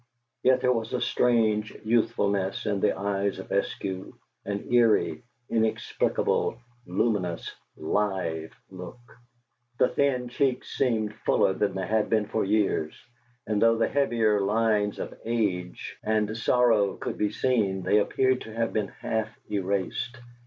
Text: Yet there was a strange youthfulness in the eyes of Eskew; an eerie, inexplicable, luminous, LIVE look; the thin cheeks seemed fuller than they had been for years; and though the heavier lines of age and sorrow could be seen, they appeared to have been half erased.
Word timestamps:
Yet 0.41 0.61
there 0.61 0.73
was 0.73 0.93
a 0.93 0.99
strange 0.99 1.71
youthfulness 1.85 2.65
in 2.65 2.79
the 2.79 2.97
eyes 2.97 3.37
of 3.37 3.49
Eskew; 3.49 4.13
an 4.45 4.73
eerie, 4.73 5.21
inexplicable, 5.47 6.57
luminous, 6.87 7.51
LIVE 7.77 8.51
look; 8.71 8.97
the 9.77 9.89
thin 9.89 10.27
cheeks 10.27 10.75
seemed 10.75 11.13
fuller 11.23 11.53
than 11.53 11.75
they 11.75 11.85
had 11.85 12.09
been 12.09 12.25
for 12.25 12.43
years; 12.43 12.99
and 13.45 13.61
though 13.61 13.77
the 13.77 13.87
heavier 13.89 14.39
lines 14.41 14.97
of 14.97 15.13
age 15.23 15.99
and 16.03 16.35
sorrow 16.35 16.95
could 16.95 17.19
be 17.19 17.29
seen, 17.29 17.83
they 17.83 17.99
appeared 17.99 18.41
to 18.41 18.53
have 18.55 18.73
been 18.73 18.87
half 18.87 19.29
erased. 19.51 20.17